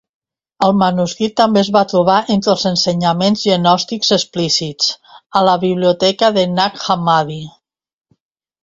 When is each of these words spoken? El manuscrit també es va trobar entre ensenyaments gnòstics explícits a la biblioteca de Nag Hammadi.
El 0.67 0.71
manuscrit 0.77 1.35
també 1.41 1.61
es 1.63 1.69
va 1.75 1.83
trobar 1.91 2.15
entre 2.37 2.57
ensenyaments 2.71 3.45
gnòstics 3.59 4.11
explícits 4.19 4.91
a 5.39 5.45
la 5.51 5.55
biblioteca 5.67 6.33
de 6.41 6.51
Nag 6.57 6.85
Hammadi. 6.89 7.41